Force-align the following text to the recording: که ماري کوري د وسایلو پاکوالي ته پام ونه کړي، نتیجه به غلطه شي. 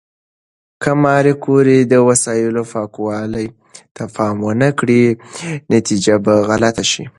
که 0.81 0.91
ماري 1.03 1.33
کوري 1.43 1.79
د 1.91 1.93
وسایلو 2.07 2.63
پاکوالي 2.71 3.47
ته 3.95 4.03
پام 4.15 4.37
ونه 4.47 4.69
کړي، 4.79 5.03
نتیجه 5.73 6.15
به 6.25 6.33
غلطه 6.49 6.83
شي. 6.91 7.03